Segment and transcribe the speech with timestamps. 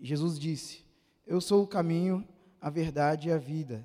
[0.00, 0.84] Jesus disse:
[1.26, 2.26] Eu sou o caminho,
[2.60, 3.84] a verdade e a vida.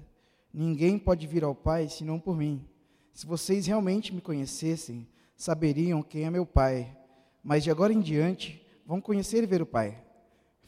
[0.53, 2.65] Ninguém pode vir ao Pai senão por mim.
[3.13, 6.97] Se vocês realmente me conhecessem, saberiam quem é meu Pai.
[7.43, 10.03] Mas de agora em diante vão conhecer e ver o Pai.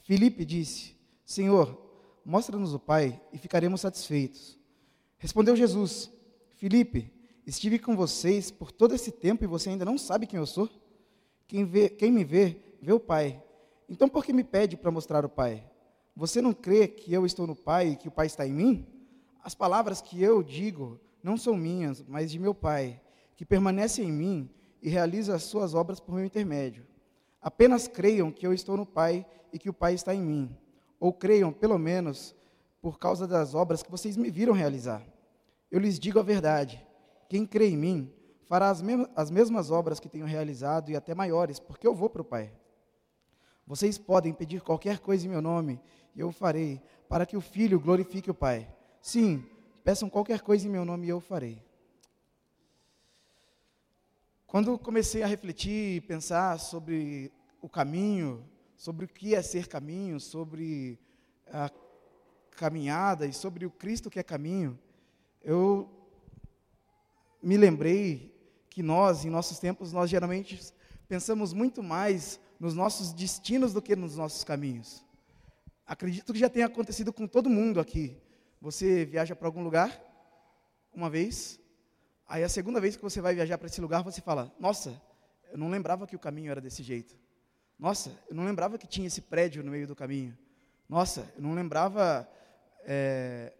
[0.03, 0.95] Filipe disse:
[1.25, 1.77] Senhor,
[2.25, 4.57] mostra-nos o Pai e ficaremos satisfeitos.
[5.17, 6.11] Respondeu Jesus:
[6.57, 7.11] Filipe,
[7.45, 10.69] estive com vocês por todo esse tempo e você ainda não sabe quem eu sou?
[11.47, 13.41] Quem, vê, quem me vê, vê o Pai.
[13.93, 15.63] Então por que me pede para mostrar o Pai?
[16.15, 18.87] Você não crê que eu estou no Pai e que o Pai está em mim?
[19.43, 22.99] As palavras que eu digo não são minhas, mas de meu Pai,
[23.35, 24.49] que permanece em mim
[24.81, 26.87] e realiza as suas obras por meu intermédio.
[27.39, 30.57] Apenas creiam que eu estou no Pai e que o Pai está em mim.
[30.99, 32.35] Ou creiam, pelo menos,
[32.81, 35.05] por causa das obras que vocês me viram realizar.
[35.69, 36.83] Eu lhes digo a verdade:
[37.29, 38.11] quem crê em mim
[38.45, 42.09] fará as, mesmas, as mesmas obras que tenho realizado e até maiores, porque eu vou
[42.09, 42.51] para o Pai.
[43.65, 45.79] Vocês podem pedir qualquer coisa em meu nome,
[46.15, 48.67] e eu farei, para que o Filho glorifique o Pai.
[49.01, 49.45] Sim,
[49.83, 51.63] peçam qualquer coisa em meu nome e eu farei.
[54.45, 58.47] Quando comecei a refletir e pensar sobre o caminho,
[58.77, 60.99] sobre o que é ser caminho, sobre
[61.47, 61.71] a
[62.51, 64.77] caminhada e sobre o Cristo que é caminho,
[65.41, 65.89] eu
[67.41, 68.31] me lembrei
[68.69, 70.59] que nós, em nossos tempos, nós geralmente
[71.07, 75.05] pensamos muito mais nos nossos destinos do que nos nossos caminhos.
[75.85, 78.17] Acredito que já tenha acontecido com todo mundo aqui.
[78.61, 80.01] Você viaja para algum lugar
[80.93, 81.59] uma vez,
[82.27, 84.99] Aí a segunda vez que você vai viajar para esse lugar, você fala: Nossa,
[85.51, 87.15] eu não lembrava que o caminho era desse jeito.
[87.77, 90.35] Nossa, eu não lembrava que tinha esse prédio no meio do caminho.
[90.87, 92.27] Nossa, eu não lembrava
[92.85, 93.53] é,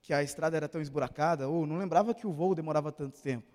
[0.00, 3.46] que a estrada era tão esburacada, ou não lembrava que o voo demorava tanto tempo.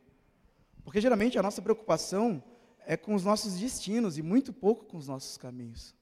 [0.83, 2.44] Porque geralmente a nossa preocupação
[2.90, 5.94] é com os nossos destinos e muito pouco com os nossos caminhos.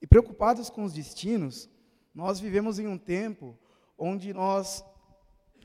[0.00, 1.68] E preocupados com os destinos,
[2.14, 3.54] nós vivemos em um tempo
[3.98, 4.82] onde nós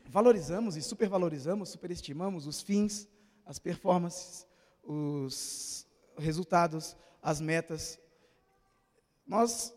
[0.10, 3.08] valorizamos e supervalorizamos, superestimamos os fins,
[3.45, 4.45] as performances,
[4.83, 7.98] os resultados, as metas.
[9.26, 9.73] Nós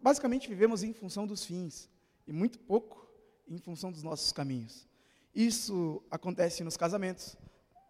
[0.00, 1.86] basicamente vivemos em função dos fins
[2.26, 3.06] e muito pouco
[3.46, 4.88] em função dos nossos caminhos.
[5.34, 7.36] Isso acontece nos casamentos,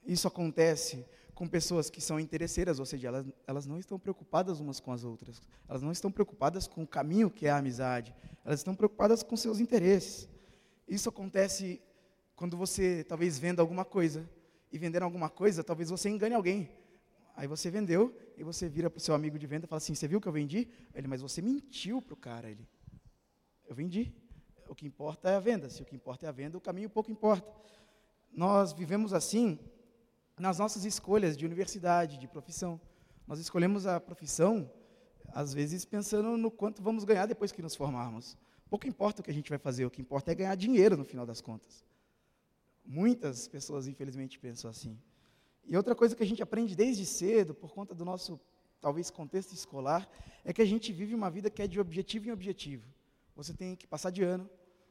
[0.04, 4.80] isso acontece com pessoas que são interesseiras, ou seja, elas, elas não estão preocupadas umas
[4.80, 8.14] com as outras, elas não estão preocupadas com o caminho que é a amizade,
[8.44, 10.28] elas estão preocupadas com seus interesses.
[10.88, 11.80] Isso acontece
[12.34, 14.28] quando você talvez venda alguma coisa.
[14.72, 16.70] E vendendo alguma coisa, talvez você engane alguém.
[17.36, 19.94] Aí você vendeu e você vira para o seu amigo de venda e fala assim:
[19.94, 20.68] Você viu que eu vendi?
[20.94, 22.50] Ele, mas você mentiu para o cara.
[22.50, 22.66] Ele,
[23.68, 24.14] eu vendi.
[24.68, 25.68] O que importa é a venda.
[25.68, 27.52] Se o que importa é a venda, o caminho pouco importa.
[28.32, 29.58] Nós vivemos assim
[30.40, 32.80] nas nossas escolhas de universidade, de profissão.
[33.26, 34.70] Nós escolhemos a profissão,
[35.28, 38.36] às vezes, pensando no quanto vamos ganhar depois que nos formarmos.
[38.68, 41.04] Pouco importa o que a gente vai fazer, o que importa é ganhar dinheiro no
[41.04, 41.84] final das contas.
[42.84, 44.98] Muitas pessoas, infelizmente, pensam assim.
[45.66, 48.40] E outra coisa que a gente aprende desde cedo, por conta do nosso,
[48.80, 50.08] talvez, contexto escolar,
[50.44, 52.88] é que a gente vive uma vida que é de objetivo em objetivo.
[53.36, 54.48] Você tem que passar de ano,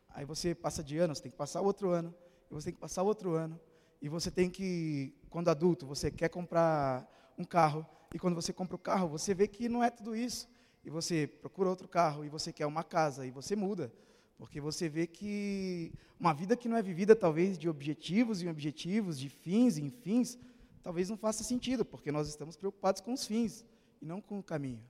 [0.10, 2.14] aí você passa de ano, você tem que passar outro ano,
[2.50, 3.60] e você tem que passar outro ano,
[4.02, 7.08] e você tem que, quando adulto, você quer comprar
[7.38, 10.48] um carro, e quando você compra o carro, você vê que não é tudo isso
[10.84, 13.92] e você procura outro carro, e você quer uma casa, e você muda.
[14.38, 19.20] Porque você vê que uma vida que não é vivida, talvez, de objetivos em objetivos,
[19.20, 20.38] de fins em fins,
[20.82, 23.66] talvez não faça sentido, porque nós estamos preocupados com os fins
[24.02, 24.82] e não com o caminho.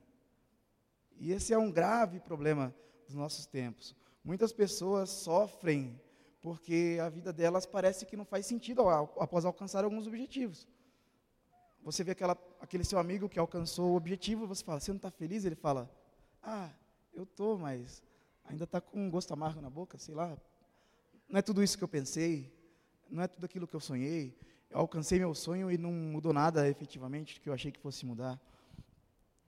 [1.18, 2.74] E esse é um grave problema
[3.06, 3.94] dos nossos tempos.
[4.22, 6.00] Muitas pessoas sofrem
[6.40, 10.66] porque a vida delas parece que não faz sentido após alcançar alguns objetivos.
[11.82, 15.10] Você vê aquela, aquele seu amigo que alcançou o objetivo, você fala, você não está
[15.10, 15.44] feliz?
[15.44, 15.90] Ele fala,
[16.42, 16.70] ah,
[17.12, 18.02] eu estou, mas
[18.44, 20.36] ainda está com um gosto amargo na boca, sei lá.
[21.28, 22.52] Não é tudo isso que eu pensei,
[23.08, 24.36] não é tudo aquilo que eu sonhei.
[24.70, 28.40] Eu alcancei meu sonho e não mudou nada efetivamente que eu achei que fosse mudar.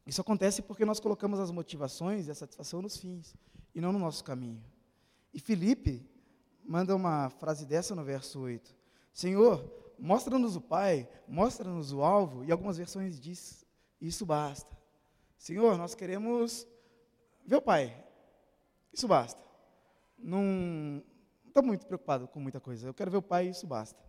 [0.06, 3.34] Isso acontece porque nós colocamos as motivações e a satisfação nos fins
[3.74, 4.62] e não no nosso caminho.
[5.32, 6.04] E Felipe
[6.64, 8.74] manda uma frase dessa no verso 8:
[9.12, 9.64] Senhor,
[9.98, 13.64] mostra-nos o Pai, mostra-nos o alvo, e algumas versões diz,
[14.00, 14.76] isso basta.
[15.38, 16.66] Senhor, nós queremos
[17.44, 18.04] ver o Pai,
[18.92, 19.40] isso basta.
[20.18, 21.02] Não
[21.46, 24.02] estou muito preocupado com muita coisa, eu quero ver o Pai, isso basta.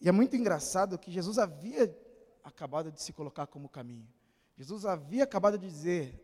[0.00, 1.96] E é muito engraçado que Jesus havia
[2.42, 4.08] acabado de se colocar como caminho.
[4.56, 6.20] Jesus havia acabado de dizer: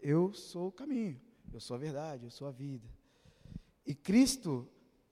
[0.00, 1.20] Eu sou o caminho,
[1.52, 2.88] eu sou a verdade, eu sou a vida.
[3.86, 4.68] E Cristo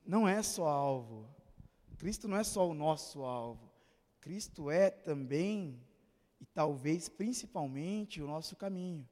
[0.08, 1.28] não é só alvo,
[1.98, 3.70] Cristo não é só o nosso alvo,
[4.22, 5.78] Cristo é também,
[6.40, 9.06] e talvez principalmente, o nosso caminho.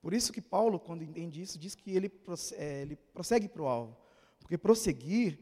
[0.00, 2.12] Por isso que Paulo, quando entende isso, diz que ele,
[2.52, 3.96] é, ele prossegue para o alvo.
[4.38, 5.38] Porque prosseguir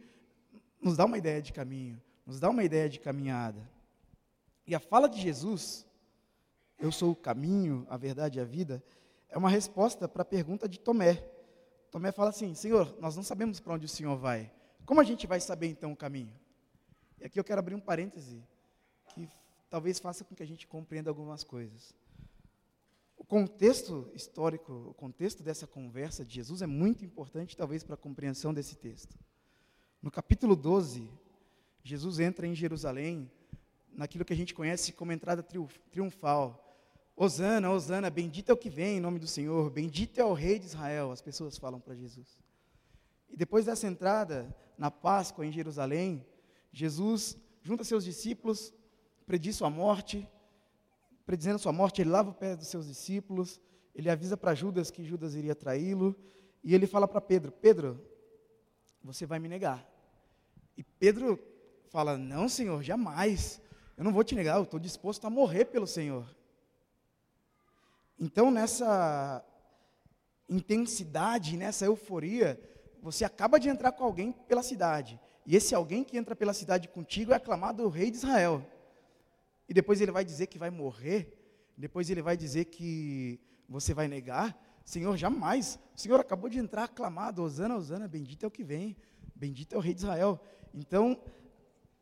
[0.80, 3.69] nos dá uma ideia de caminho, nos dá uma ideia de caminhada.
[4.66, 5.84] E a fala de Jesus,
[6.78, 8.82] eu sou o caminho, a verdade e a vida,
[9.28, 11.14] é uma resposta para a pergunta de Tomé.
[11.90, 14.50] Tomé fala assim: Senhor, nós não sabemos para onde o Senhor vai.
[14.84, 16.32] Como a gente vai saber então o caminho?
[17.20, 18.43] E aqui eu quero abrir um parêntese
[19.08, 19.29] que
[19.70, 21.94] talvez faça com que a gente compreenda algumas coisas.
[23.17, 27.99] O contexto histórico, o contexto dessa conversa de Jesus é muito importante, talvez, para a
[27.99, 29.17] compreensão desse texto.
[30.02, 31.08] No capítulo 12,
[31.84, 33.31] Jesus entra em Jerusalém,
[33.93, 35.46] naquilo que a gente conhece como entrada
[35.90, 36.76] triunfal.
[37.17, 40.58] Osana, Osana, bendito é o que vem em nome do Senhor, bendito é o Rei
[40.58, 42.40] de Israel, as pessoas falam para Jesus.
[43.31, 46.26] E depois dessa entrada, na Páscoa em Jerusalém,
[46.73, 48.75] Jesus junta seus discípulos,
[49.25, 50.29] prediz sua morte,
[51.25, 53.61] predizendo sua morte, ele lava o pé dos seus discípulos,
[53.94, 56.17] ele avisa para Judas que Judas iria traí-lo,
[56.64, 58.05] e ele fala para Pedro: Pedro,
[59.05, 59.88] você vai me negar.
[60.76, 61.38] E Pedro
[61.88, 63.62] fala: Não, Senhor, jamais.
[63.96, 66.26] Eu não vou te negar, eu estou disposto a morrer pelo Senhor.
[68.19, 69.44] Então, nessa
[70.49, 72.61] intensidade, nessa euforia,
[73.02, 75.20] você acaba de entrar com alguém pela cidade.
[75.44, 78.64] E esse alguém que entra pela cidade contigo é aclamado o rei de Israel.
[79.69, 81.37] E depois ele vai dizer que vai morrer.
[81.76, 84.56] Depois ele vai dizer que você vai negar.
[84.84, 85.81] Senhor, jamais.
[85.96, 87.43] O Senhor acabou de entrar aclamado.
[87.43, 88.96] Osana, Osana, bendito é o que vem.
[89.34, 90.40] Bendito é o rei de Israel.
[90.72, 91.20] Então,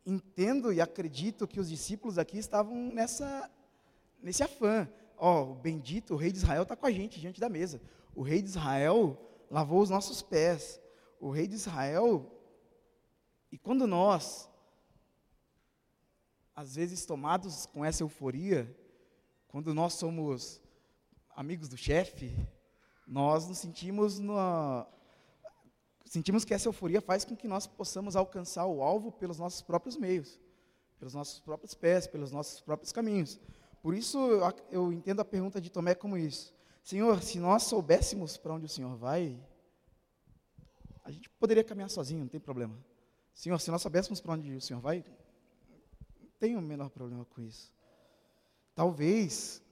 [0.05, 3.51] entendo e acredito que os discípulos aqui estavam nessa,
[4.23, 4.87] nesse afã.
[5.17, 7.81] Ó, oh, bendito, o rei de Israel está com a gente diante da mesa.
[8.15, 9.17] O rei de Israel
[9.51, 10.81] lavou os nossos pés.
[11.21, 12.29] O rei de Israel.
[13.53, 14.49] E quando nós,
[16.57, 18.77] às vezes tomados com essa euforia,
[19.47, 20.61] quando nós somos
[21.37, 22.35] amigos do chefe,
[23.07, 24.21] nós nos sentimos
[26.05, 29.97] sentimos que essa euforia faz com que nós possamos alcançar o alvo pelos nossos próprios
[29.97, 30.41] meios,
[30.99, 33.39] pelos nossos próprios pés, pelos nossos próprios caminhos.
[33.83, 34.19] Por isso
[34.71, 36.55] eu entendo a pergunta de Tomé como isso.
[36.83, 39.39] Senhor, se nós soubéssemos para onde o Senhor vai,
[41.05, 42.77] a gente poderia caminhar sozinho, não tem problema.
[43.35, 45.05] Senhor, se nós soubéssemos para onde o Senhor vai,
[46.21, 47.73] não tenho o menor problema com isso.
[48.75, 49.63] Talvez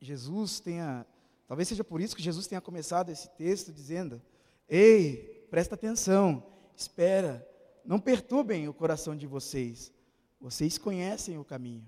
[0.00, 1.06] Jesus tenha,
[1.46, 4.20] talvez seja por isso que Jesus tenha começado esse texto dizendo:
[4.68, 6.44] Ei, presta atenção,
[6.76, 7.46] espera,
[7.84, 9.92] não perturbem o coração de vocês.
[10.40, 11.86] Vocês conhecem o caminho.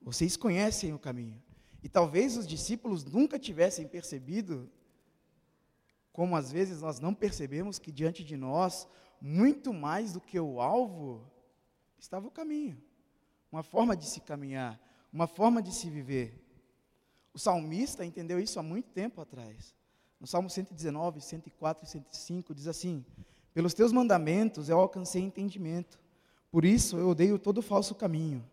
[0.00, 1.42] Vocês conhecem o caminho.
[1.82, 4.70] E talvez os discípulos nunca tivessem percebido,
[6.12, 8.88] como às vezes nós não percebemos que diante de nós,
[9.20, 11.30] muito mais do que o alvo,
[11.98, 12.80] estava o caminho.
[13.50, 14.80] Uma forma de se caminhar,
[15.12, 16.46] uma forma de se viver.
[17.32, 19.74] O salmista entendeu isso há muito tempo atrás.
[20.20, 23.04] No Salmo 119, 104 e 105 diz assim:
[23.54, 25.98] Pelos teus mandamentos eu alcancei entendimento,
[26.50, 28.44] por isso eu odeio todo falso caminho.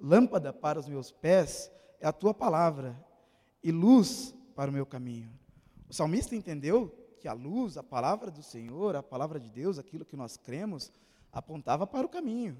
[0.00, 1.70] Lâmpada para os meus pés
[2.00, 2.98] é a tua palavra,
[3.62, 5.30] e luz para o meu caminho.
[5.88, 6.88] O salmista entendeu
[7.20, 10.92] que a luz, a palavra do Senhor, a palavra de Deus, aquilo que nós cremos,
[11.32, 12.56] apontava para o caminho.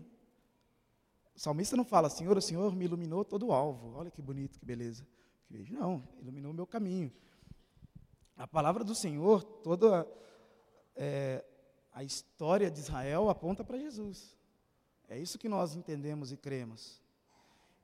[1.34, 3.94] O salmista não fala, Senhor, o Senhor me iluminou todo o alvo.
[3.96, 5.06] Olha que bonito, que beleza.
[5.70, 7.12] Não, iluminou o meu caminho.
[8.36, 10.06] A palavra do Senhor, toda
[10.96, 11.44] é,
[11.92, 14.36] a história de Israel aponta para Jesus.
[15.08, 17.00] É isso que nós entendemos e cremos.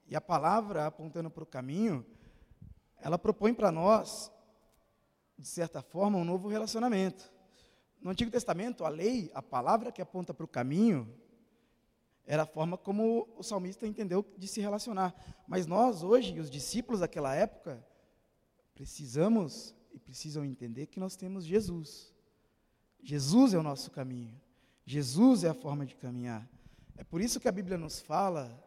[0.09, 2.05] E a palavra apontando para o caminho,
[3.01, 4.33] ela propõe para nós,
[5.41, 7.33] de certa forma, um novo relacionamento.
[8.01, 11.09] No Antigo Testamento, a lei, a palavra que aponta para o caminho,
[12.27, 15.15] era a forma como o salmista entendeu de se relacionar.
[15.49, 17.85] Mas nós, hoje, os discípulos daquela época,
[18.75, 22.15] precisamos e precisam entender que nós temos Jesus.
[23.03, 24.39] Jesus é o nosso caminho.
[24.85, 26.47] Jesus é a forma de caminhar.
[26.97, 28.63] É por isso que a Bíblia nos fala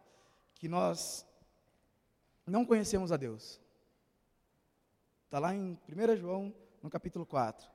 [0.55, 1.25] que nós
[2.47, 3.61] não conhecemos a Deus.
[5.25, 7.65] Está lá em 1 João, no capítulo 4.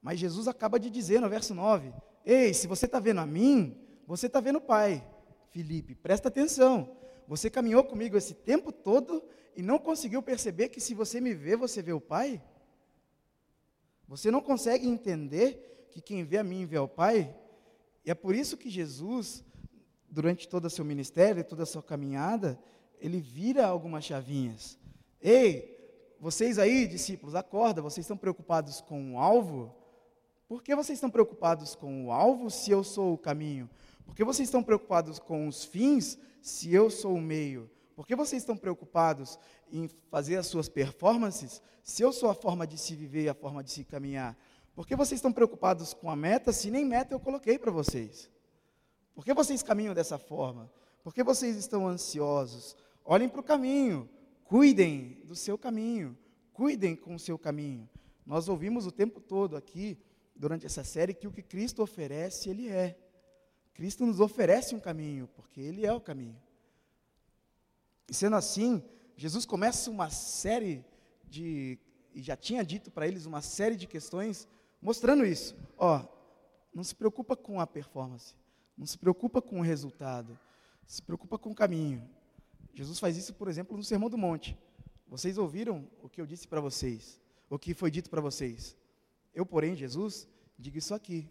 [0.00, 1.92] Mas Jesus acaba de dizer no verso 9:
[2.24, 5.06] Ei, se você está vendo a mim, você está vendo o Pai.
[5.50, 6.96] Felipe, presta atenção.
[7.28, 9.22] Você caminhou comigo esse tempo todo
[9.54, 12.42] e não conseguiu perceber que se você me vê, você vê o Pai?
[14.06, 17.36] Você não consegue entender que quem vê a mim vê ao Pai?
[18.04, 19.44] E é por isso que Jesus,
[20.08, 22.58] durante todo o seu ministério, toda a sua caminhada,
[22.98, 24.78] ele vira algumas chavinhas.
[25.20, 25.77] Ei,
[26.20, 29.74] vocês aí, discípulos, acorda, vocês estão preocupados com o alvo?
[30.48, 33.68] Por que vocês estão preocupados com o alvo se eu sou o caminho?
[34.04, 37.70] Por que vocês estão preocupados com os fins se eu sou o meio?
[37.94, 39.38] Por que vocês estão preocupados
[39.70, 43.34] em fazer as suas performances, se eu sou a forma de se viver e a
[43.34, 44.36] forma de se caminhar?
[44.74, 48.30] Por que vocês estão preocupados com a meta, se nem meta eu coloquei para vocês?
[49.14, 50.70] Por que vocês caminham dessa forma?
[51.02, 52.76] Por que vocês estão ansiosos?
[53.04, 54.08] Olhem para o caminho,
[54.48, 56.16] cuidem do seu caminho,
[56.54, 57.88] cuidem com o seu caminho.
[58.24, 59.98] Nós ouvimos o tempo todo aqui,
[60.34, 62.98] durante essa série, que o que Cristo oferece, Ele é.
[63.74, 66.40] Cristo nos oferece um caminho, porque Ele é o caminho.
[68.08, 68.82] E sendo assim,
[69.16, 70.82] Jesus começa uma série
[71.28, 71.78] de,
[72.14, 74.48] e já tinha dito para eles uma série de questões,
[74.80, 75.54] mostrando isso.
[75.76, 76.02] Ó,
[76.74, 78.34] não se preocupa com a performance,
[78.76, 80.38] não se preocupa com o resultado,
[80.86, 82.08] se preocupa com o caminho.
[82.78, 84.56] Jesus faz isso, por exemplo, no Sermão do Monte.
[85.08, 87.20] Vocês ouviram o que eu disse para vocês,
[87.50, 88.76] o que foi dito para vocês.
[89.34, 91.28] Eu, porém, Jesus, digo isso aqui.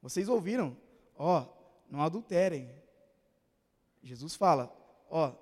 [0.00, 0.76] Vocês ouviram,
[1.16, 1.48] ó,
[1.90, 2.72] não adulterem.
[4.04, 4.72] Jesus fala,
[5.10, 5.34] ó,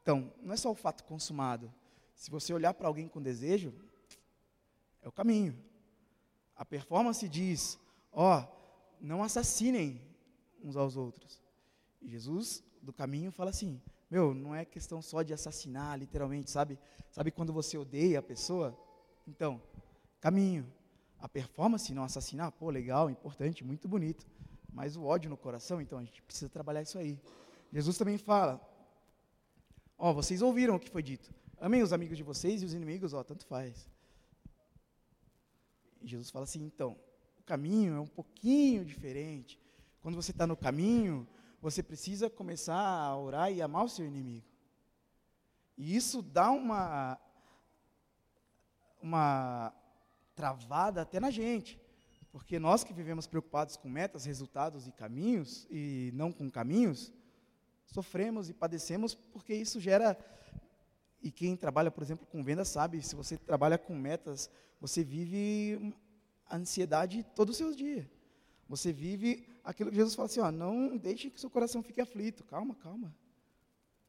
[0.00, 1.70] então, não é só o fato consumado.
[2.14, 3.74] Se você olhar para alguém com desejo,
[5.02, 5.62] é o caminho.
[6.56, 7.78] A performance diz,
[8.10, 8.48] ó,
[8.98, 10.00] não assassinem
[10.62, 11.42] uns aos outros.
[12.00, 13.78] E Jesus, do caminho, fala assim:
[14.14, 16.78] meu, não é questão só de assassinar, literalmente, sabe?
[17.10, 18.78] Sabe quando você odeia a pessoa?
[19.26, 19.60] Então,
[20.20, 20.72] caminho.
[21.18, 24.24] A performance, não assassinar, pô, legal, importante, muito bonito.
[24.72, 27.18] Mas o ódio no coração, então, a gente precisa trabalhar isso aí.
[27.72, 28.60] Jesus também fala:
[29.98, 31.34] ó, vocês ouviram o que foi dito.
[31.58, 33.90] Amem os amigos de vocês e os inimigos, ó, tanto faz.
[36.00, 36.96] E Jesus fala assim: então,
[37.40, 39.58] o caminho é um pouquinho diferente.
[40.00, 41.26] Quando você está no caminho,
[41.64, 44.44] você precisa começar a orar e amar o seu inimigo.
[45.78, 47.18] E isso dá uma,
[49.00, 49.72] uma
[50.34, 51.80] travada até na gente.
[52.30, 57.10] Porque nós que vivemos preocupados com metas, resultados e caminhos, e não com caminhos,
[57.86, 60.18] sofremos e padecemos porque isso gera.
[61.22, 65.94] E quem trabalha, por exemplo, com venda sabe, se você trabalha com metas, você vive
[66.46, 68.04] a ansiedade todos os seus dias.
[68.68, 72.44] Você vive aquilo que Jesus fala assim, ó, não deixe que seu coração fique aflito.
[72.44, 73.14] Calma, calma.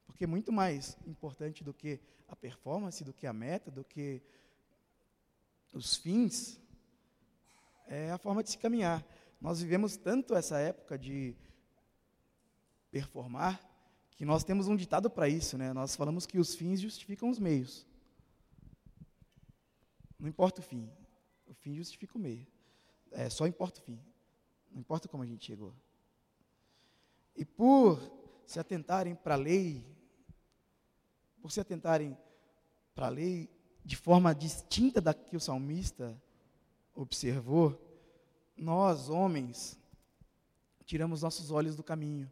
[0.05, 4.21] Porque é muito mais importante do que a performance, do que a meta, do que
[5.73, 6.59] os fins,
[7.87, 9.05] é a forma de se caminhar.
[9.39, 11.35] Nós vivemos tanto essa época de
[12.91, 13.59] performar,
[14.15, 15.73] que nós temos um ditado para isso, né?
[15.73, 17.85] Nós falamos que os fins justificam os meios.
[20.17, 20.89] Não importa o fim,
[21.45, 22.47] o fim justifica o meio.
[23.11, 23.99] É, só importa o fim.
[24.75, 25.73] Não importa como a gente chegou.
[27.33, 27.97] E por
[28.45, 29.81] se atentarem para a lei,
[31.41, 32.15] por se atentarem
[32.93, 33.49] para a lei
[33.85, 36.21] de forma distinta da que o salmista
[36.93, 37.81] observou,
[38.57, 39.79] nós, homens,
[40.85, 42.29] tiramos nossos olhos do caminho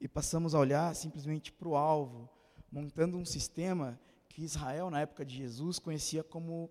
[0.00, 2.28] e passamos a olhar simplesmente para o alvo,
[2.70, 6.68] montando um sistema que Israel, na época de Jesus, conhecia como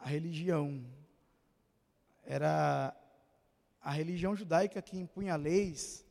[0.00, 0.84] a religião.
[2.24, 2.96] Era
[3.82, 6.04] a religião judaica que impunha leis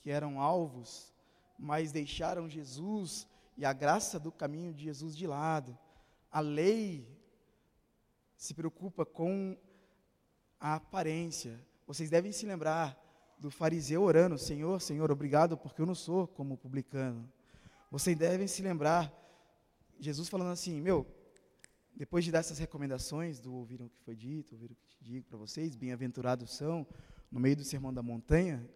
[0.00, 1.12] que eram alvos,
[1.58, 5.76] mas deixaram Jesus e a graça do caminho de Jesus de lado.
[6.30, 7.06] A lei
[8.36, 9.56] se preocupa com
[10.58, 11.60] a aparência.
[11.86, 12.98] Vocês devem se lembrar
[13.38, 17.30] do fariseu orando: Senhor, Senhor, obrigado, porque eu não sou como publicano.
[17.90, 19.12] Vocês devem se lembrar,
[20.00, 21.06] Jesus falando assim: Meu,
[21.94, 25.02] depois de dar essas recomendações do ouviram o que foi dito, ouviram o que te
[25.02, 26.86] digo para vocês, bem-aventurados são,
[27.30, 28.68] no meio do sermão da montanha,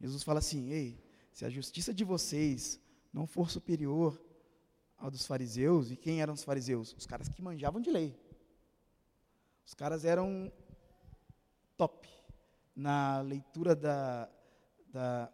[0.00, 2.80] Jesus fala assim: Ei, se a justiça de vocês
[3.12, 4.20] não for superior
[4.96, 6.94] ao dos fariseus, e quem eram os fariseus?
[6.94, 8.18] Os caras que manjavam de lei.
[9.64, 10.52] Os caras eram
[11.76, 12.08] top
[12.74, 14.28] na leitura da,
[14.88, 15.32] da,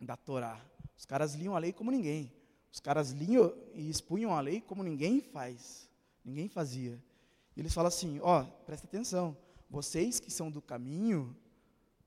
[0.00, 0.60] da Torá.
[0.96, 2.32] Os caras liam a lei como ninguém.
[2.72, 5.88] Os caras liam e expunham a lei como ninguém faz.
[6.24, 7.02] Ninguém fazia.
[7.56, 9.36] E eles falam assim: ó, oh, presta atenção,
[9.68, 11.36] vocês que são do caminho,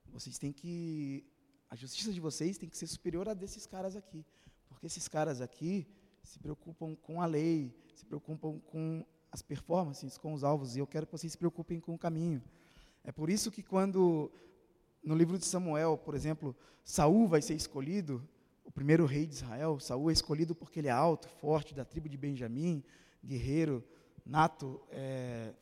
[0.07, 1.23] vocês têm que.
[1.69, 4.25] A justiça de vocês tem que ser superior a desses caras aqui.
[4.69, 5.85] Porque esses caras aqui
[6.23, 10.87] se preocupam com a lei, se preocupam com as performances, com os alvos, e eu
[10.87, 12.41] quero que vocês se preocupem com o caminho.
[13.03, 14.31] É por isso que quando
[15.03, 18.27] no livro de Samuel, por exemplo, Saul vai ser escolhido,
[18.63, 22.09] o primeiro rei de Israel, Saul é escolhido porque ele é alto, forte, da tribo
[22.09, 22.83] de Benjamim,
[23.23, 23.83] guerreiro,
[24.27, 25.53] nato, é,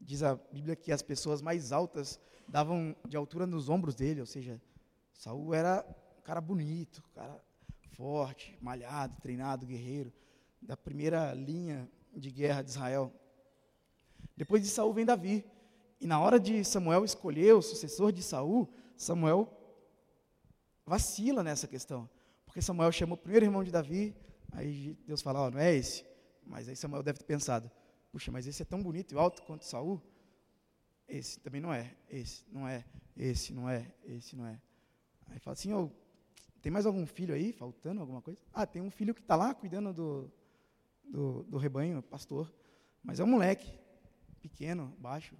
[0.00, 4.26] diz a Bíblia que as pessoas mais altas davam de altura nos ombros dele, ou
[4.26, 4.60] seja,
[5.12, 5.84] Saul era
[6.18, 7.40] um cara bonito, um cara
[7.92, 10.12] forte, malhado, treinado, guerreiro,
[10.60, 13.12] da primeira linha de guerra de Israel.
[14.36, 15.44] Depois de Saul vem Davi.
[16.00, 19.48] E na hora de Samuel escolher o sucessor de Saul, Samuel
[20.84, 22.08] vacila nessa questão.
[22.44, 24.14] Porque Samuel chama o primeiro irmão de Davi,
[24.54, 26.04] Aí Deus fala, oh, não é esse.
[26.46, 27.70] Mas aí Samuel deve ter pensado,
[28.14, 30.00] puxa, mas esse é tão bonito e alto quanto Saul.
[31.08, 32.84] Esse também não é, esse não é,
[33.16, 34.62] esse não é, esse não é.
[35.26, 35.90] Aí fala assim, oh,
[36.62, 38.38] tem mais algum filho aí, faltando alguma coisa?
[38.52, 40.32] Ah, tem um filho que está lá cuidando do,
[41.10, 42.54] do, do rebanho, pastor.
[43.02, 43.68] Mas é um moleque,
[44.40, 45.34] pequeno, baixo.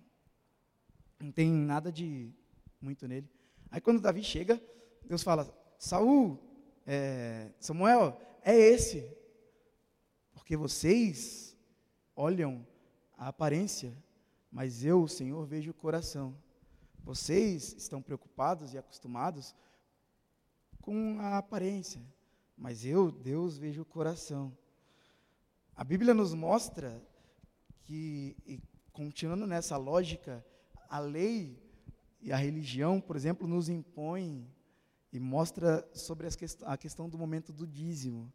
[1.20, 2.34] Não tem nada de
[2.80, 3.30] muito nele.
[3.70, 4.60] Aí quando Davi chega,
[5.04, 6.40] Deus fala, Saul,
[6.84, 9.08] é, Samuel, é esse.
[10.32, 11.53] Porque vocês
[12.16, 12.66] olham
[13.16, 13.96] a aparência,
[14.50, 16.36] mas eu, Senhor, vejo o coração.
[17.02, 19.54] Vocês estão preocupados e acostumados
[20.80, 22.00] com a aparência,
[22.56, 24.56] mas eu, Deus, vejo o coração.
[25.74, 27.02] A Bíblia nos mostra
[27.82, 28.60] que,
[28.92, 30.44] continuando nessa lógica,
[30.88, 31.60] a lei
[32.20, 34.48] e a religião, por exemplo, nos impõem
[35.12, 36.28] e mostra sobre
[36.62, 38.32] a questão do momento do dízimo.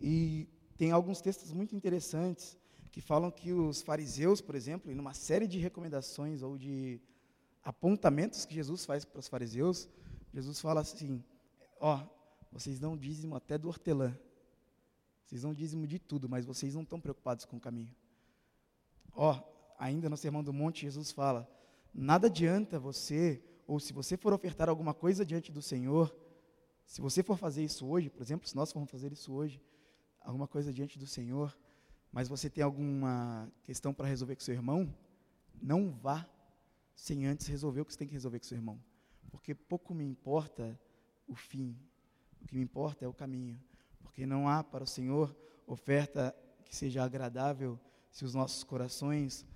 [0.00, 2.56] E tem alguns textos muito interessantes
[2.88, 7.00] que falam que os fariseus, por exemplo, em uma série de recomendações ou de
[7.62, 9.88] apontamentos que Jesus faz para os fariseus,
[10.32, 11.22] Jesus fala assim:
[11.80, 12.00] ó,
[12.50, 14.16] vocês dão dízimo até do hortelã.
[15.24, 17.94] Vocês dão dízimo de tudo, mas vocês não estão preocupados com o caminho.
[19.14, 19.38] Ó,
[19.78, 21.46] ainda no Sermão do Monte, Jesus fala:
[21.92, 26.14] nada adianta você, ou se você for ofertar alguma coisa diante do Senhor,
[26.86, 29.60] se você for fazer isso hoje, por exemplo, se nós formos fazer isso hoje,
[30.20, 31.54] alguma coisa diante do Senhor,
[32.12, 34.94] mas você tem alguma questão para resolver com seu irmão,
[35.60, 36.28] não vá
[36.94, 38.82] sem antes resolver o que você tem que resolver com seu irmão.
[39.30, 40.78] Porque pouco me importa
[41.26, 41.78] o fim,
[42.40, 43.60] o que me importa é o caminho.
[44.00, 45.36] Porque não há para o Senhor
[45.66, 46.34] oferta
[46.64, 47.78] que seja agradável
[48.10, 49.46] se os nossos corações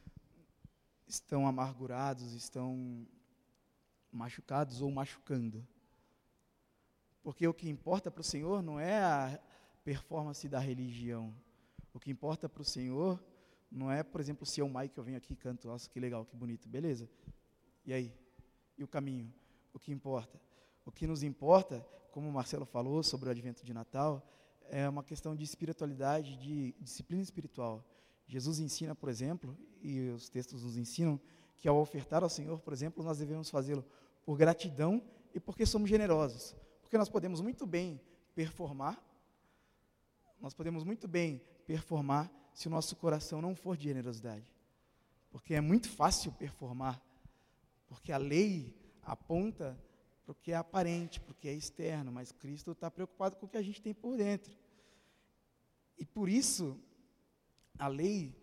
[1.07, 3.07] estão amargurados, estão
[4.11, 5.67] machucados ou machucando.
[7.23, 9.41] Porque o que importa para o Senhor não é a
[9.85, 11.35] performance da religião.
[11.93, 13.23] O que importa para o Senhor
[13.71, 15.99] não é, por exemplo, se é o Mike eu venho aqui e canto, nossa, que
[15.99, 17.09] legal, que bonito, beleza.
[17.85, 18.13] E aí?
[18.77, 19.33] E o caminho?
[19.73, 20.41] O que importa?
[20.85, 24.23] O que nos importa, como o Marcelo falou sobre o advento de Natal,
[24.69, 27.85] é uma questão de espiritualidade, de disciplina espiritual.
[28.27, 31.21] Jesus ensina, por exemplo, e os textos nos ensinam,
[31.57, 33.85] que ao ofertar ao Senhor, por exemplo, nós devemos fazê-lo
[34.25, 35.03] por gratidão
[35.35, 36.55] e porque somos generosos.
[36.81, 38.01] Porque nós podemos muito bem
[38.35, 39.03] performar
[40.43, 44.47] nós podemos muito bem performar se o nosso coração não for de generosidade.
[45.31, 47.03] Porque é muito fácil performar,
[47.87, 49.79] porque a lei aponta
[50.25, 53.47] para o que é aparente, para o que é externo, mas Cristo está preocupado com
[53.47, 54.57] o que a gente tem por dentro.
[55.99, 56.79] E por isso,
[57.79, 58.35] a lei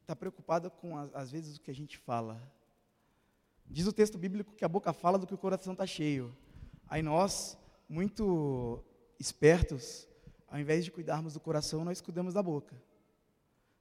[0.00, 2.40] está preocupada com, às vezes, o que a gente fala.
[3.66, 6.36] Diz o texto bíblico que a boca fala do que o coração está cheio.
[6.88, 7.56] Aí nós,
[7.88, 8.84] muito
[9.18, 10.08] espertos,
[10.50, 12.82] ao invés de cuidarmos do coração, nós cuidamos da boca.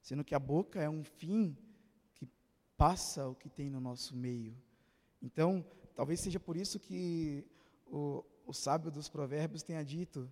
[0.02, 1.58] Sendo que a boca é um fim
[2.14, 2.30] que
[2.78, 4.56] passa o que tem no nosso meio.
[5.20, 7.44] Então, talvez seja por isso que
[7.88, 10.32] o, o sábio dos provérbios tenha dito: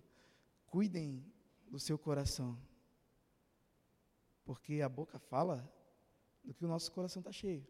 [0.66, 1.24] cuidem
[1.68, 2.56] do seu coração.
[4.44, 5.68] Porque a boca fala
[6.44, 7.66] do que o nosso coração está cheio.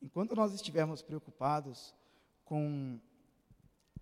[0.00, 1.94] Enquanto nós estivermos preocupados
[2.44, 2.98] com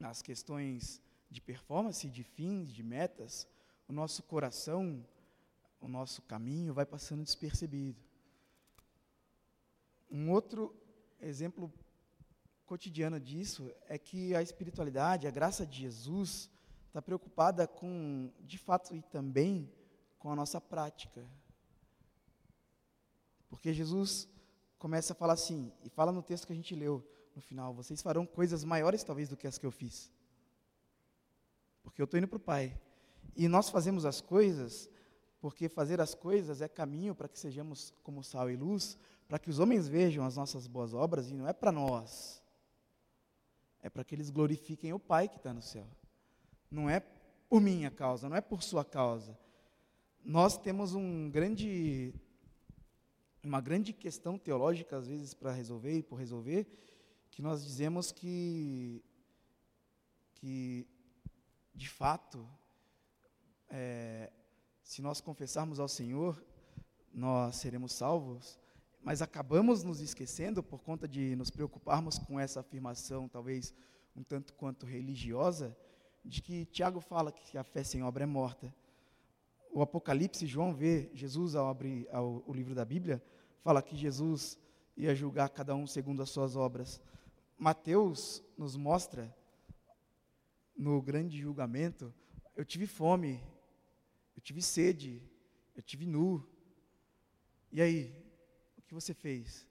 [0.01, 3.47] as questões de performance, de fins, de metas,
[3.93, 5.05] o nosso coração,
[5.79, 8.03] o nosso caminho vai passando despercebido.
[10.11, 10.75] Um outro
[11.21, 11.71] exemplo
[12.65, 16.49] cotidiano disso é que a espiritualidade, a graça de Jesus,
[16.87, 19.71] está preocupada com, de fato, e também
[20.19, 21.23] com a nossa prática.
[23.51, 24.27] Porque Jesus
[24.79, 28.01] começa a falar assim, e fala no texto que a gente leu no final: vocês
[28.01, 30.11] farão coisas maiores, talvez, do que as que eu fiz.
[31.83, 32.75] Porque eu estou indo para o Pai.
[33.35, 34.91] E nós fazemos as coisas
[35.43, 39.51] porque fazer as coisas é caminho para que sejamos como sal e luz, para que
[39.51, 42.41] os homens vejam as nossas boas obras e não é para nós.
[43.83, 45.89] É para que eles glorifiquem o Pai que está no céu.
[46.71, 47.01] Não é
[47.49, 49.37] por minha causa, não é por sua causa.
[50.25, 52.15] Nós temos um grande,
[53.43, 56.69] uma grande questão teológica, às vezes, para resolver e por resolver,
[57.33, 59.03] que nós dizemos que,
[60.35, 60.87] que
[61.75, 62.49] de fato,
[63.75, 64.31] é,
[64.85, 66.45] se nós confessarmos ao Senhor,
[67.13, 68.61] nós seremos salvos,
[69.03, 73.75] mas acabamos nos esquecendo por conta de nos preocuparmos com essa afirmação, talvez
[74.15, 75.75] um tanto quanto religiosa,
[76.23, 78.73] de que Tiago fala que a fé sem obra é morta.
[79.73, 83.25] O Apocalipse, João vê Jesus ao abrir ao, o livro da Bíblia,
[83.63, 84.59] fala que Jesus
[84.95, 87.01] ia julgar cada um segundo as suas obras.
[87.59, 89.35] Mateus nos mostra
[90.77, 92.13] no grande julgamento,
[92.55, 93.43] eu tive fome
[94.37, 95.23] eu tive sede,
[95.75, 96.47] eu tive nu.
[97.71, 98.15] E aí,
[98.77, 99.67] o que você fez?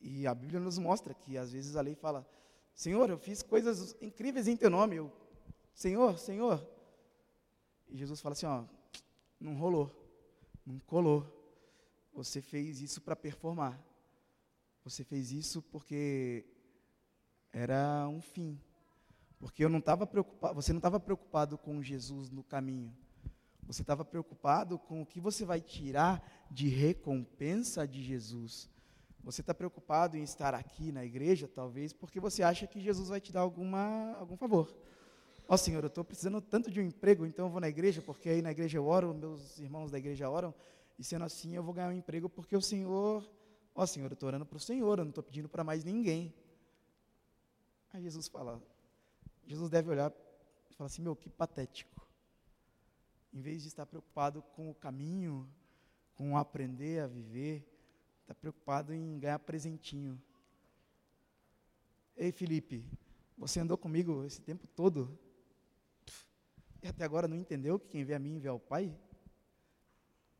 [0.00, 2.28] E a Bíblia nos mostra que às vezes a lei fala:
[2.74, 4.96] Senhor, eu fiz coisas incríveis em teu nome.
[4.96, 5.12] Eu,
[5.72, 6.66] Senhor, Senhor.
[7.88, 8.64] E Jesus fala assim: ó,
[9.40, 9.90] não rolou,
[10.64, 11.30] não colou.
[12.12, 13.82] Você fez isso para performar.
[14.84, 16.44] Você fez isso porque
[17.52, 18.60] era um fim.
[19.38, 22.94] Porque eu não preocupado, você não estava preocupado com Jesus no caminho.
[23.66, 28.68] Você estava preocupado com o que você vai tirar de recompensa de Jesus.
[29.22, 33.20] Você está preocupado em estar aqui na igreja, talvez, porque você acha que Jesus vai
[33.20, 34.74] te dar alguma, algum favor.
[35.48, 38.02] Ó oh, Senhor, eu estou precisando tanto de um emprego, então eu vou na igreja,
[38.02, 40.54] porque aí na igreja eu oro, meus irmãos da igreja oram,
[40.98, 43.22] e sendo assim eu vou ganhar um emprego, porque o Senhor,
[43.74, 45.84] ó oh, Senhor, eu estou orando para o Senhor, eu não estou pedindo para mais
[45.84, 46.34] ninguém.
[47.92, 48.62] Aí Jesus fala,
[49.46, 50.12] Jesus deve olhar
[50.70, 52.03] e falar assim, meu, que patético.
[53.34, 55.46] Em vez de estar preocupado com o caminho,
[56.14, 57.68] com aprender a viver,
[58.22, 60.22] está preocupado em ganhar presentinho.
[62.16, 62.88] Ei, Felipe,
[63.36, 65.18] você andou comigo esse tempo todo
[66.80, 68.94] e até agora não entendeu que quem vê a mim vê ao Pai?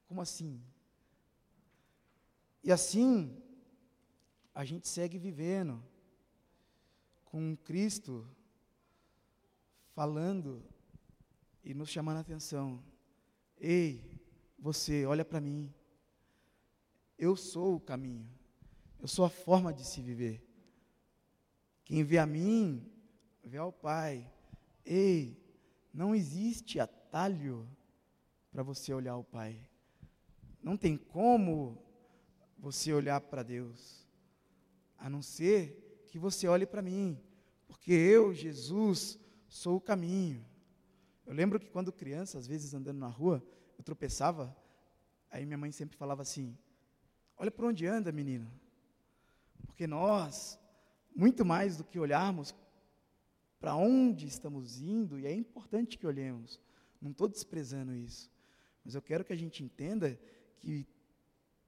[0.07, 0.63] Como assim?
[2.63, 3.43] E assim,
[4.55, 5.83] a gente segue vivendo
[7.25, 8.29] com Cristo
[9.95, 10.63] falando
[11.65, 12.83] e nos chamando a atenção.
[13.59, 14.21] Ei,
[14.59, 15.73] você, olha para mim.
[17.19, 18.29] Eu sou o caminho.
[19.01, 20.45] Eu sou a forma de se viver.
[21.85, 22.91] Quem vê a mim,
[23.43, 24.31] vê ao Pai.
[24.85, 25.43] Ei,
[25.93, 27.69] não existe atalho
[28.51, 29.59] para você olhar ao Pai.
[30.63, 31.83] Não tem como
[32.59, 34.07] você olhar para Deus,
[34.97, 37.21] a não ser que você olhe para mim,
[37.67, 40.43] porque eu, Jesus, sou o caminho.
[41.27, 43.43] Eu lembro que quando criança, às vezes andando na rua,
[43.79, 44.55] eu tropeçava,
[45.31, 46.57] aí minha mãe sempre falava assim:
[47.37, 48.51] Olha para onde anda, menino.
[49.67, 50.59] Porque nós,
[51.15, 52.55] muito mais do que olharmos
[53.59, 56.61] para onde estamos indo, e é importante que olhemos,
[57.01, 58.31] não estou desprezando isso,
[58.85, 60.19] mas eu quero que a gente entenda
[60.59, 60.87] que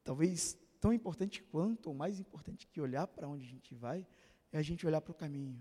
[0.05, 4.07] talvez tão importante quanto, ou mais importante que olhar para onde a gente vai,
[4.53, 5.61] é a gente olhar para o caminho.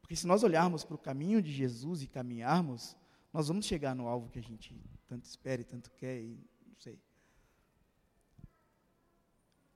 [0.00, 2.96] Porque se nós olharmos para o caminho de Jesus e caminharmos,
[3.34, 6.76] nós vamos chegar no alvo que a gente tanto espera e tanto quer, e não
[6.78, 7.00] sei.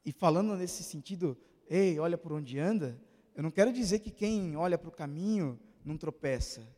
[0.05, 1.37] E falando nesse sentido,
[1.69, 2.97] ei, olha por onde anda,
[3.35, 6.73] eu não quero dizer que quem olha para o caminho não tropeça.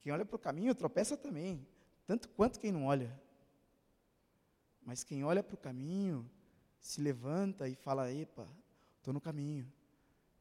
[0.00, 1.64] Quem olha para o caminho tropeça também,
[2.08, 3.16] tanto quanto quem não olha.
[4.82, 6.28] Mas quem olha para o caminho,
[6.80, 8.48] se levanta e fala: Epa,
[8.98, 9.72] estou no caminho.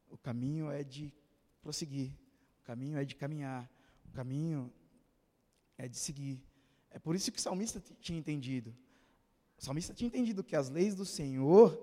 [0.10, 1.13] O caminho é de
[1.62, 2.12] prosseguir,
[2.60, 3.72] o caminho é de caminhar,
[4.04, 4.74] o caminho
[5.78, 6.42] é de seguir.
[6.92, 8.76] É por isso que o salmista tinha entendido.
[9.58, 11.80] O salmista tinha entendido que as leis do Senhor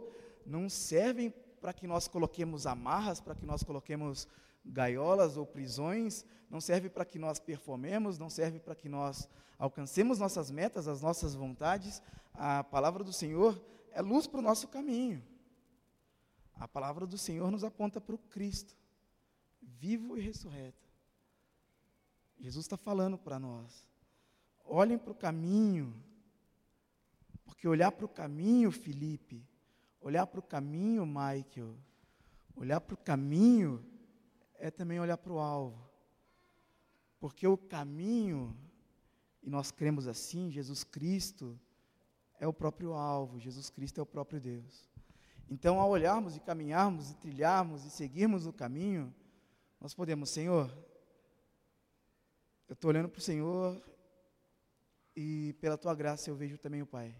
[0.47, 4.27] não servem para que nós coloquemos amarras, para que nós coloquemos
[4.65, 10.19] gaiolas ou prisões, não serve para que nós performemos, não serve para que nós alcancemos
[10.19, 12.03] nossas metas, as nossas vontades.
[12.35, 13.61] A palavra do Senhor
[13.93, 15.23] é luz para o nosso caminho.
[16.55, 18.77] A palavra do Senhor nos aponta para o Cristo,
[19.63, 20.90] vivo e ressurreto.
[22.41, 23.87] Jesus está falando para nós.
[24.65, 25.95] Olhem para o caminho
[27.61, 29.47] porque olhar para o caminho, Felipe,
[30.01, 31.77] olhar para o caminho, Michael,
[32.57, 33.85] olhar para o caminho
[34.55, 35.91] é também olhar para o alvo.
[37.19, 38.57] Porque o caminho,
[39.43, 41.61] e nós cremos assim, Jesus Cristo
[42.39, 44.89] é o próprio alvo, Jesus Cristo é o próprio Deus.
[45.47, 49.15] Então, ao olharmos e caminharmos e trilharmos e seguirmos o caminho,
[49.79, 50.75] nós podemos, Senhor,
[52.71, 53.83] eu estou olhando para o Senhor
[55.17, 57.17] e pela tua graça eu vejo também o Pai.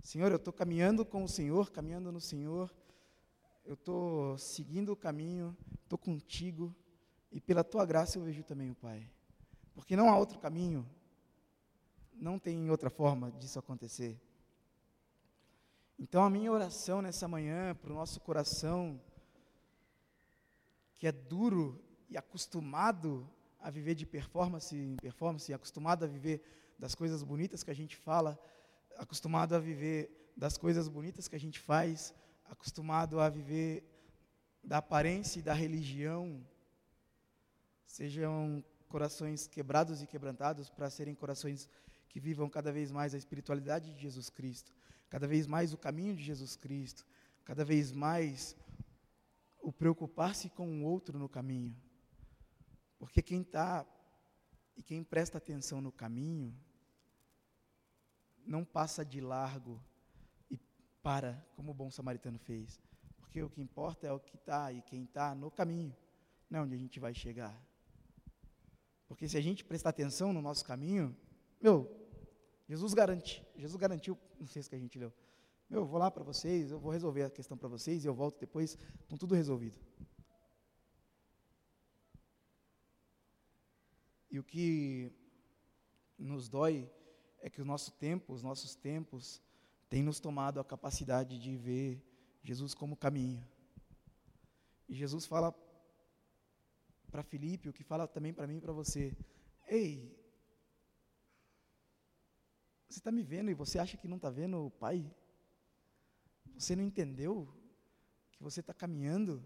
[0.00, 2.72] Senhor, eu estou caminhando com o Senhor, caminhando no Senhor,
[3.64, 6.72] eu estou seguindo o caminho, estou contigo,
[7.32, 9.10] e pela tua graça eu vejo também o Pai.
[9.74, 10.88] Porque não há outro caminho,
[12.12, 14.16] não tem outra forma disso acontecer.
[15.98, 19.02] Então a minha oração nessa manhã para o nosso coração,
[21.00, 23.28] que é duro e acostumado
[23.60, 26.42] a viver de performance em performance, acostumado a viver
[26.78, 28.38] das coisas bonitas que a gente fala,
[28.96, 32.14] acostumado a viver das coisas bonitas que a gente faz,
[32.46, 33.84] acostumado a viver
[34.62, 36.44] da aparência e da religião,
[37.84, 41.68] sejam corações quebrados e quebrantados para serem corações
[42.08, 44.72] que vivam cada vez mais a espiritualidade de Jesus Cristo,
[45.08, 47.06] cada vez mais o caminho de Jesus Cristo,
[47.44, 48.56] cada vez mais
[49.60, 51.76] o preocupar-se com o outro no caminho.
[53.00, 53.84] Porque quem está
[54.76, 56.54] e quem presta atenção no caminho,
[58.46, 59.82] não passa de largo
[60.50, 60.58] e
[61.02, 62.78] para, como o bom samaritano fez.
[63.18, 65.96] Porque o que importa é o que está e quem está no caminho,
[66.48, 67.58] não é onde a gente vai chegar.
[69.08, 71.16] Porque se a gente prestar atenção no nosso caminho,
[71.60, 71.90] meu,
[72.68, 75.12] Jesus garante, Jesus garantiu, não sei se que a gente leu.
[75.70, 78.14] Meu, eu vou lá para vocês, eu vou resolver a questão para vocês e eu
[78.14, 78.76] volto depois
[79.08, 79.78] com tudo resolvido.
[84.40, 85.12] E o que
[86.18, 86.90] nos dói
[87.40, 89.42] é que o nosso tempo, os nossos tempos,
[89.90, 92.02] têm nos tomado a capacidade de ver
[92.42, 93.46] Jesus como caminho.
[94.88, 95.54] E Jesus fala
[97.10, 99.14] para Filipe, o que fala também para mim e para você:
[99.68, 100.18] Ei,
[102.88, 105.14] você está me vendo e você acha que não está vendo o Pai?
[106.54, 107.46] Você não entendeu
[108.32, 109.44] que você está caminhando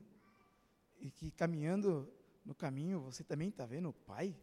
[1.01, 2.09] e que caminhando
[2.45, 4.37] no caminho você também está vendo o Pai?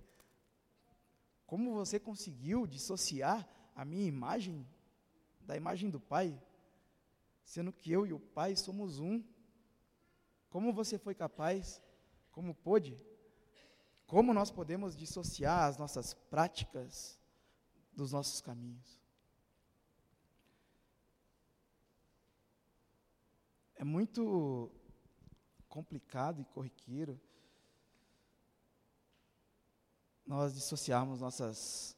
[1.51, 4.65] Como você conseguiu dissociar a minha imagem
[5.41, 6.41] da imagem do Pai,
[7.43, 9.21] sendo que eu e o Pai somos um?
[10.49, 11.81] Como você foi capaz,
[12.31, 12.97] como pôde?
[14.07, 17.19] Como nós podemos dissociar as nossas práticas
[17.91, 18.97] dos nossos caminhos?
[23.75, 24.71] É muito
[25.67, 27.19] complicado e corriqueiro
[30.31, 31.95] nós dissociarmos nossas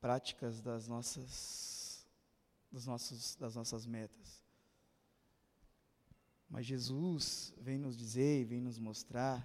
[0.00, 2.06] práticas das nossas,
[2.70, 4.28] dos nossos, das nossas metas.
[6.48, 9.38] Mas Jesus vem nos dizer, vem nos mostrar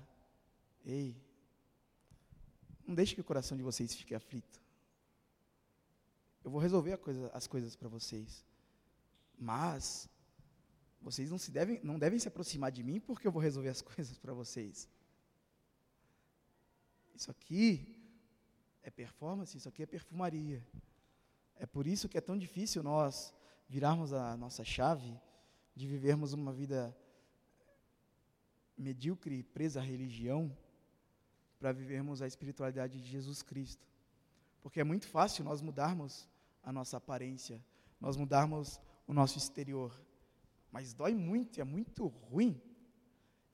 [0.86, 1.16] Ei,
[2.86, 4.62] não deixe que o coração de vocês fique aflito.
[6.44, 8.46] Eu vou resolver coisa, as coisas para vocês.
[9.40, 10.10] Mas
[11.02, 13.82] vocês não, se devem, não devem se aproximar de mim porque eu vou resolver as
[13.96, 14.90] coisas para vocês.
[17.14, 18.00] Isso aqui
[18.82, 20.66] é performance, isso aqui é perfumaria.
[21.56, 23.34] É por isso que é tão difícil nós
[23.70, 25.18] virarmos a nossa chave
[25.76, 26.96] de vivermos uma vida
[28.78, 30.56] medíocre, presa à religião,
[31.60, 33.88] para vivermos a espiritualidade de Jesus Cristo.
[34.62, 36.28] Porque é muito fácil nós mudarmos
[36.64, 37.64] a nossa aparência,
[38.00, 39.94] nós mudarmos o nosso exterior.
[40.72, 42.62] Mas dói muito, é muito ruim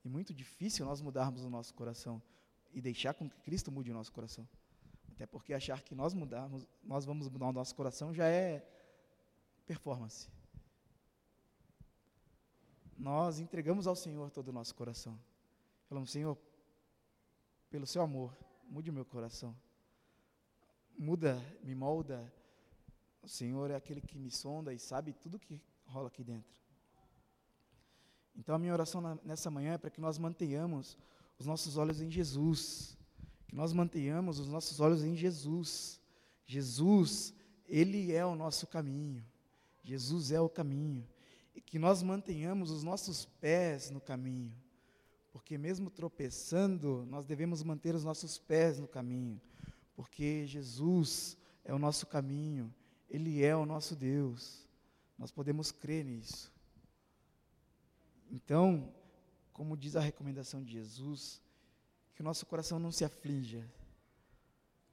[0.03, 2.21] e muito difícil nós mudarmos o nosso coração
[2.73, 4.47] e deixar com que Cristo mude o nosso coração.
[5.13, 8.65] Até porque achar que nós mudarmos, nós vamos mudar o nosso coração já é
[9.65, 10.29] performance.
[12.97, 15.19] Nós entregamos ao Senhor todo o nosso coração.
[15.87, 16.37] Falamos, Senhor,
[17.69, 18.35] pelo seu amor,
[18.69, 19.55] mude o meu coração.
[20.97, 22.31] Muda, me molda.
[23.21, 26.51] O Senhor é aquele que me sonda e sabe tudo que rola aqui dentro.
[28.35, 30.97] Então a minha oração nessa manhã é para que nós mantenhamos
[31.39, 32.97] os nossos olhos em Jesus.
[33.47, 35.99] Que nós mantenhamos os nossos olhos em Jesus.
[36.45, 37.33] Jesus,
[37.67, 39.25] Ele é o nosso caminho.
[39.81, 41.07] Jesus é o caminho.
[41.55, 44.53] E que nós mantenhamos os nossos pés no caminho
[45.31, 49.39] porque mesmo tropeçando, nós devemos manter os nossos pés no caminho,
[49.95, 52.73] porque Jesus é o nosso caminho,
[53.09, 54.67] Ele é o nosso Deus.
[55.17, 56.51] Nós podemos crer nisso.
[58.31, 58.93] Então,
[59.59, 61.41] como diz a recomendação de Jesus,
[62.15, 63.69] que o nosso coração não se aflinja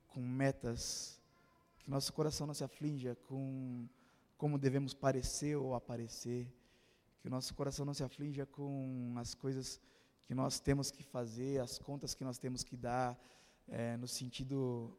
[0.09, 1.23] com metas,
[1.79, 3.89] que nosso coração não se aflinja com
[4.37, 6.53] como devemos parecer ou aparecer,
[7.21, 9.81] que o nosso coração não se aflinja com as coisas
[10.25, 13.17] que nós temos que fazer, as contas que nós temos que dar,
[13.69, 14.99] é, no sentido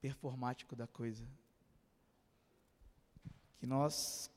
[0.00, 1.24] performático da coisa.
[3.60, 4.28] Que nós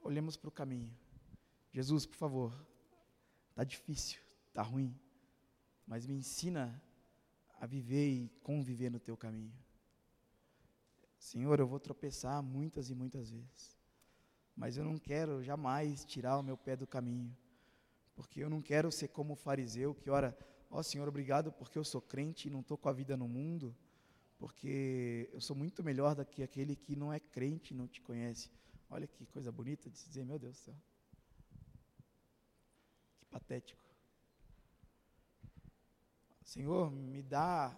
[0.00, 0.96] olhemos para o caminho.
[1.72, 2.54] Jesus, por favor,
[3.54, 4.94] está difícil, está ruim,
[5.86, 6.82] mas me ensina
[7.58, 9.54] a viver e conviver no teu caminho.
[11.18, 13.78] Senhor, eu vou tropeçar muitas e muitas vezes,
[14.54, 17.34] mas eu não quero jamais tirar o meu pé do caminho
[18.14, 20.36] porque eu não quero ser como o fariseu que ora,
[20.70, 23.28] ó oh, Senhor, obrigado porque eu sou crente e não estou com a vida no
[23.28, 23.76] mundo,
[24.38, 28.00] porque eu sou muito melhor do que aquele que não é crente e não te
[28.00, 28.50] conhece.
[28.88, 30.76] Olha que coisa bonita de se dizer, meu Deus do céu.
[33.34, 33.82] Patético.
[36.44, 37.76] Senhor, me dá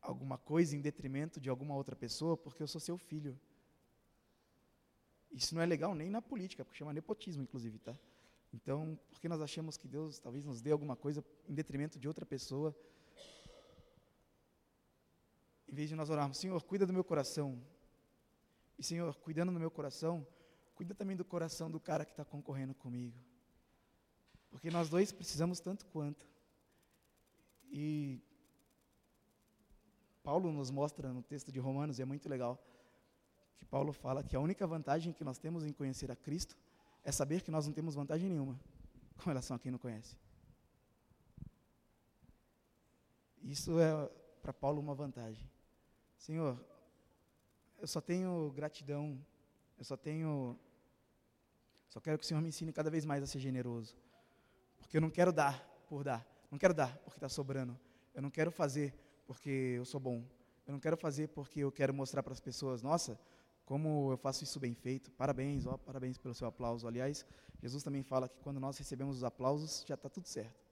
[0.00, 3.38] alguma coisa em detrimento de alguma outra pessoa, porque eu sou seu filho.
[5.30, 7.94] Isso não é legal nem na política, porque chama nepotismo, inclusive, tá?
[8.50, 12.24] Então, porque nós achamos que Deus talvez nos dê alguma coisa em detrimento de outra
[12.24, 12.74] pessoa,
[15.68, 17.62] em vez de nós orarmos, Senhor, cuida do meu coração.
[18.78, 20.26] E Senhor, cuidando do meu coração,
[20.74, 23.33] cuida também do coração do cara que está concorrendo comigo.
[24.54, 26.24] Porque nós dois precisamos tanto quanto.
[27.72, 28.22] E
[30.22, 32.64] Paulo nos mostra no texto de Romanos, e é muito legal,
[33.58, 36.56] que Paulo fala que a única vantagem que nós temos em conhecer a Cristo
[37.02, 38.56] é saber que nós não temos vantagem nenhuma
[39.16, 40.16] com relação a quem não conhece.
[43.42, 44.08] Isso é
[44.40, 45.50] para Paulo uma vantagem.
[46.16, 46.64] Senhor,
[47.80, 49.20] eu só tenho gratidão,
[49.76, 50.56] eu só tenho.
[51.88, 53.96] Só quero que o Senhor me ensine cada vez mais a ser generoso.
[54.84, 56.26] Porque eu não quero dar por dar.
[56.50, 57.78] Não quero dar porque está sobrando.
[58.14, 58.94] Eu não quero fazer
[59.26, 60.22] porque eu sou bom.
[60.66, 63.18] Eu não quero fazer porque eu quero mostrar para as pessoas, nossa,
[63.64, 65.10] como eu faço isso bem feito.
[65.12, 66.86] Parabéns, ó, parabéns pelo seu aplauso.
[66.86, 67.24] Aliás,
[67.60, 70.62] Jesus também fala que quando nós recebemos os aplausos, já está tudo certo.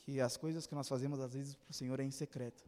[0.00, 2.64] Que as coisas que nós fazemos às vezes para o Senhor é em secreto.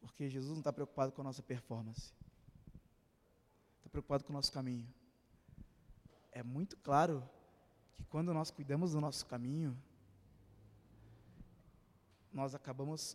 [0.00, 2.14] Porque Jesus não está preocupado com a nossa performance.
[3.78, 4.88] Está preocupado com o nosso caminho.
[6.32, 7.28] É muito claro
[8.00, 9.76] que quando nós cuidamos do nosso caminho,
[12.32, 13.14] nós acabamos.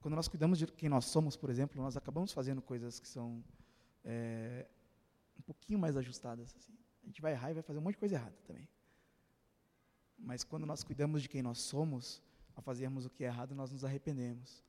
[0.00, 3.44] Quando nós cuidamos de quem nós somos, por exemplo, nós acabamos fazendo coisas que são
[4.04, 4.66] é,
[5.38, 6.54] um pouquinho mais ajustadas.
[6.56, 6.72] Assim.
[7.04, 8.68] A gente vai errar e vai fazer um monte de coisa errada também.
[10.18, 12.20] Mas quando nós cuidamos de quem nós somos,
[12.56, 14.64] ao fazermos o que é errado, nós nos arrependemos.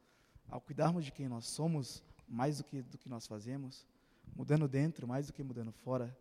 [0.47, 3.87] Ao cuidarmos de quem nós somos, mais do que do que nós fazemos,
[4.35, 6.15] mudando dentro mais do que mudando fora,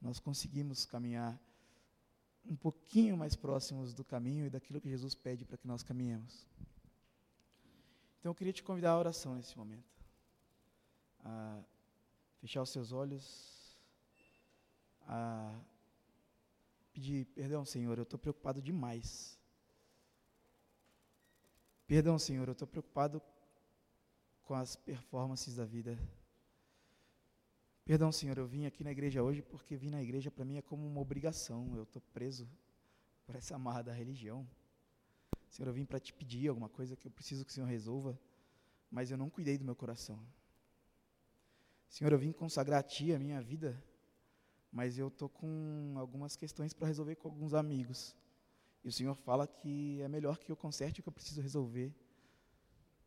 [0.00, 1.38] nós conseguimos caminhar
[2.44, 6.46] um pouquinho mais próximos do caminho e daquilo que Jesus pede para que nós caminhemos.
[8.18, 9.88] Então eu queria te convidar à oração nesse momento.
[11.24, 11.62] A
[12.40, 13.78] fechar os seus olhos,
[15.06, 15.58] a
[16.92, 19.38] pedir perdão, Senhor, eu estou preocupado demais.
[21.86, 23.20] Perdão, Senhor, eu estou preocupado
[24.42, 25.98] com as performances da vida.
[27.84, 30.62] Perdão, Senhor, eu vim aqui na igreja hoje porque vir na igreja para mim é
[30.62, 31.74] como uma obrigação.
[31.76, 32.48] Eu estou preso
[33.24, 34.46] por essa amarra da religião.
[35.48, 38.18] Senhor, eu vim para te pedir alguma coisa que eu preciso que o Senhor resolva,
[38.90, 40.20] mas eu não cuidei do meu coração.
[41.88, 43.82] Senhor, eu vim consagrar a Ti a minha vida,
[44.70, 48.16] mas eu estou com algumas questões para resolver com alguns amigos.
[48.84, 51.92] E o Senhor fala que é melhor que eu conserte o que eu preciso resolver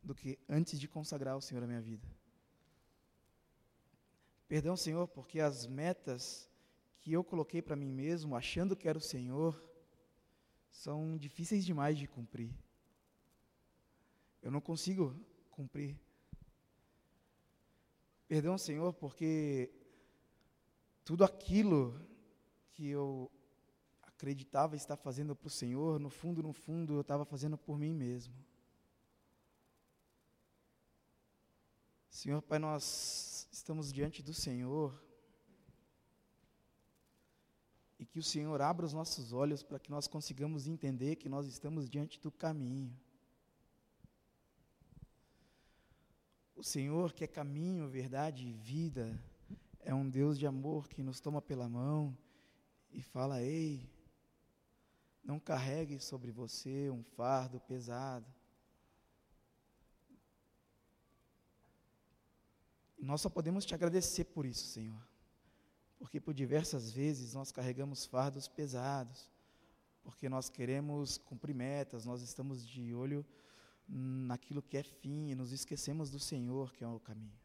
[0.02, 2.06] do que antes de consagrar ao Senhor a minha vida.
[4.46, 6.50] Perdão, Senhor, porque as metas
[7.00, 9.60] que eu coloquei para mim mesmo, achando que era o Senhor,
[10.70, 12.52] são difíceis demais de cumprir.
[14.42, 15.14] Eu não consigo
[15.50, 15.98] cumprir.
[18.28, 19.70] Perdão, Senhor, porque
[21.04, 22.00] tudo aquilo
[22.72, 23.30] que eu
[24.02, 27.94] acreditava estar fazendo para o Senhor, no fundo, no fundo, eu estava fazendo por mim
[27.94, 28.34] mesmo.
[32.08, 35.00] Senhor Pai, nós estamos diante do Senhor
[37.96, 41.46] e que o Senhor abra os nossos olhos para que nós consigamos entender que nós
[41.46, 42.92] estamos diante do caminho.
[46.56, 49.22] O Senhor, que é caminho, verdade e vida,
[49.78, 52.16] é um Deus de amor que nos toma pela mão
[52.90, 53.88] e fala: Ei,
[55.22, 58.26] não carregue sobre você um fardo pesado.
[63.04, 65.00] Nós só podemos te agradecer por isso, Senhor.
[65.98, 69.30] Porque por diversas vezes nós carregamos fardos pesados,
[70.02, 73.24] porque nós queremos cumprir metas, nós estamos de olho
[73.88, 77.38] naquilo que é fim e nos esquecemos do Senhor, que é o caminho.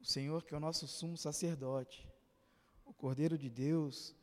[0.00, 2.08] O Senhor, que é o nosso sumo sacerdote,
[2.84, 4.14] o Cordeiro de Deus,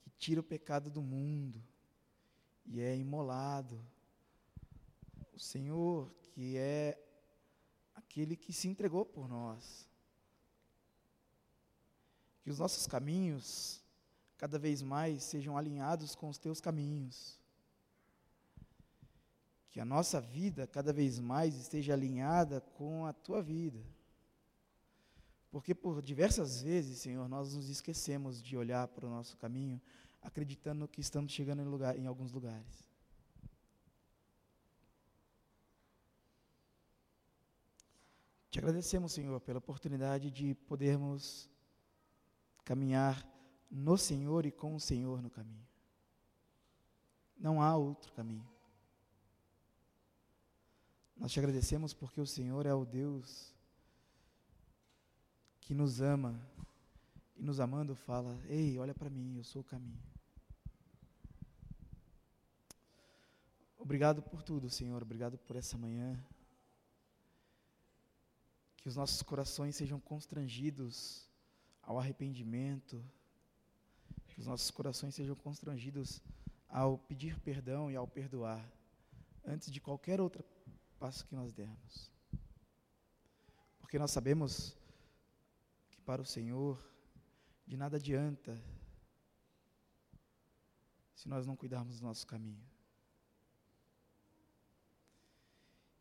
[0.00, 1.62] que tira o pecado do mundo
[2.66, 3.80] e é imolado.
[5.32, 6.98] O Senhor, que é
[7.98, 9.86] aquele que se entregou por nós.
[12.42, 13.82] Que os nossos caminhos
[14.36, 17.38] cada vez mais sejam alinhados com os teus caminhos.
[19.70, 23.84] Que a nossa vida cada vez mais esteja alinhada com a tua vida.
[25.50, 29.80] Porque por diversas vezes, Senhor, nós nos esquecemos de olhar para o nosso caminho,
[30.22, 32.87] acreditando que estamos chegando em, lugar, em alguns lugares.
[38.50, 41.50] Te agradecemos, Senhor, pela oportunidade de podermos
[42.64, 43.26] caminhar
[43.70, 45.66] no Senhor e com o Senhor no caminho.
[47.38, 48.48] Não há outro caminho.
[51.16, 53.54] Nós te agradecemos porque o Senhor é o Deus
[55.60, 56.40] que nos ama
[57.36, 60.00] e nos amando fala: Ei, olha para mim, eu sou o caminho.
[63.76, 65.02] Obrigado por tudo, Senhor.
[65.02, 66.18] Obrigado por essa manhã.
[68.88, 71.28] Que os nossos corações sejam constrangidos
[71.82, 73.04] ao arrependimento.
[74.28, 76.22] Que os nossos corações sejam constrangidos
[76.70, 78.66] ao pedir perdão e ao perdoar,
[79.44, 80.42] antes de qualquer outro
[80.98, 82.10] passo que nós dermos.
[83.78, 84.74] Porque nós sabemos
[85.90, 86.82] que para o Senhor
[87.66, 88.58] de nada adianta
[91.14, 92.66] se nós não cuidarmos do nosso caminho.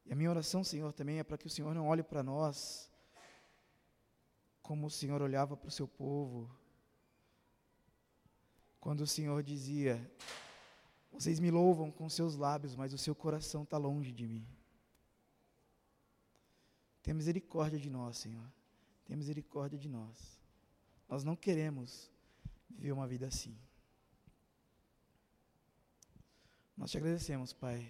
[0.07, 2.89] E a minha oração, Senhor, também é para que o Senhor não olhe para nós
[4.67, 6.53] como o Senhor olhava para o seu povo,
[8.81, 9.95] quando o Senhor dizia:
[11.09, 14.45] Vocês me louvam com seus lábios, mas o seu coração está longe de mim.
[17.01, 18.45] Tenha misericórdia de nós, Senhor.
[19.05, 20.41] Tenha misericórdia de nós.
[21.07, 22.11] Nós não queremos
[22.69, 23.57] viver uma vida assim.
[26.75, 27.89] Nós te agradecemos, Pai,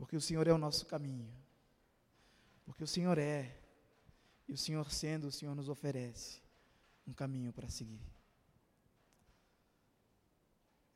[0.00, 1.30] porque o Senhor é o nosso caminho,
[2.64, 3.54] porque o Senhor é,
[4.48, 6.40] e o Senhor sendo, o Senhor nos oferece
[7.06, 8.00] um caminho para seguir.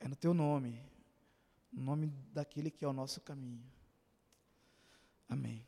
[0.00, 0.82] É no Teu nome,
[1.70, 3.62] no nome daquele que é o nosso caminho.
[5.28, 5.66] Amém.